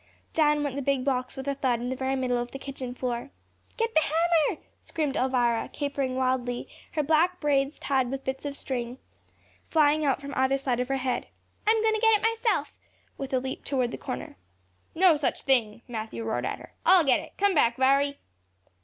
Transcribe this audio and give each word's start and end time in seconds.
Down 0.33 0.63
went 0.63 0.75
the 0.75 0.81
big 0.81 1.05
box 1.05 1.37
with 1.37 1.47
a 1.47 1.53
thud 1.53 1.79
in 1.79 1.89
the 1.91 1.95
very 1.95 2.15
middle 2.15 2.39
of 2.39 2.49
the 2.49 2.57
kitchen 2.57 2.95
floor. 2.95 3.29
"Get 3.77 3.93
the 3.93 3.99
hammer," 3.99 4.59
screamed 4.79 5.15
Elvira, 5.15 5.69
capering 5.71 6.15
wildly, 6.15 6.67
her 6.93 7.03
black 7.03 7.39
braids, 7.39 7.77
tied 7.77 8.09
with 8.09 8.23
bits 8.23 8.43
of 8.43 8.55
string, 8.55 8.97
flying 9.69 10.03
out 10.03 10.19
from 10.19 10.33
either 10.33 10.57
side 10.57 10.79
of 10.79 10.87
her 10.87 10.97
head. 10.97 11.27
"I'm 11.67 11.83
goin' 11.83 11.93
to 11.93 12.01
get 12.01 12.17
it 12.19 12.23
myself," 12.27 12.73
with 13.19 13.31
a 13.31 13.39
leap 13.39 13.63
toward 13.63 13.91
the 13.91 13.97
corner. 13.99 14.37
"No 14.95 15.17
such 15.17 15.43
thing," 15.43 15.83
Matthew 15.87 16.23
roared 16.23 16.47
at 16.47 16.57
her. 16.57 16.73
"I'll 16.83 17.03
get 17.03 17.19
it. 17.19 17.33
Come 17.37 17.53
back, 17.53 17.77
Viry." 17.77 18.17